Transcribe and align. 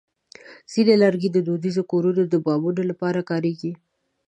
ځینې 0.71 0.93
لرګي 1.03 1.29
د 1.31 1.37
دودیزو 1.47 1.83
کورونو 1.91 2.21
د 2.27 2.35
بامونو 2.45 2.81
لپاره 2.91 3.19
کارېږي. 3.29 3.71